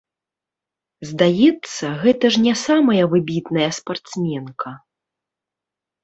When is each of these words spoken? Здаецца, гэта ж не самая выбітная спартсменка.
Здаецца, 1.09 1.85
гэта 2.05 2.25
ж 2.35 2.41
не 2.45 2.53
самая 2.61 3.03
выбітная 3.11 3.67
спартсменка. 3.79 4.69